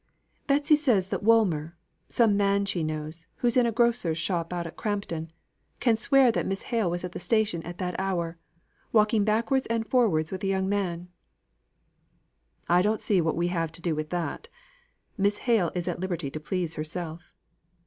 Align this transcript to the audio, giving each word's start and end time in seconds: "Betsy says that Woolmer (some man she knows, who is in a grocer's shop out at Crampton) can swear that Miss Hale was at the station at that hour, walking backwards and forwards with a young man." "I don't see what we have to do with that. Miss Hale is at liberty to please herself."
"Betsy 0.47 0.75
says 0.75 1.09
that 1.09 1.21
Woolmer 1.23 1.75
(some 2.09 2.35
man 2.35 2.65
she 2.65 2.81
knows, 2.83 3.27
who 3.35 3.47
is 3.47 3.55
in 3.55 3.67
a 3.67 3.71
grocer's 3.71 4.17
shop 4.17 4.51
out 4.51 4.65
at 4.65 4.75
Crampton) 4.75 5.31
can 5.79 5.95
swear 5.95 6.31
that 6.31 6.47
Miss 6.47 6.63
Hale 6.63 6.89
was 6.89 7.03
at 7.03 7.11
the 7.11 7.19
station 7.19 7.61
at 7.61 7.77
that 7.77 7.99
hour, 7.99 8.39
walking 8.91 9.23
backwards 9.23 9.67
and 9.67 9.87
forwards 9.87 10.31
with 10.31 10.43
a 10.43 10.47
young 10.47 10.67
man." 10.67 11.09
"I 12.67 12.81
don't 12.81 12.99
see 12.99 13.21
what 13.21 13.37
we 13.37 13.49
have 13.49 13.71
to 13.73 13.79
do 13.83 13.93
with 13.93 14.09
that. 14.09 14.47
Miss 15.19 15.37
Hale 15.45 15.71
is 15.75 15.87
at 15.87 15.99
liberty 15.99 16.31
to 16.31 16.39
please 16.39 16.73
herself." 16.73 17.35